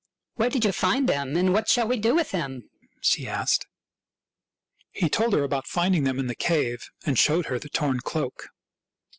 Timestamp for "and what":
1.37-1.69